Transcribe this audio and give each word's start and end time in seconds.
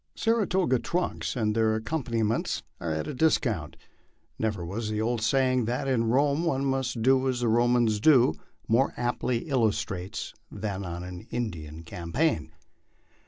Saratoga 0.15 0.79
trunks 0.79 1.35
and 1.35 1.53
their 1.53 1.75
accompaniments 1.75 2.63
are 2.79 2.91
at 2.91 3.05
a 3.05 3.13
discount. 3.13 3.77
Never 4.39 4.65
was 4.65 4.89
the 4.89 4.99
old 4.99 5.21
saying 5.21 5.65
that 5.65 5.87
in 5.87 6.05
Rome 6.09 6.43
one 6.43 6.65
must 6.65 7.03
do 7.03 7.29
as 7.29 7.45
Romans 7.45 7.99
do 7.99 8.33
more 8.67 8.95
aptly 8.97 9.47
illustrated 9.47 10.33
than 10.51 10.83
on 10.85 11.03
an 11.03 11.27
Indian 11.29 11.83
campaign. 11.83 12.51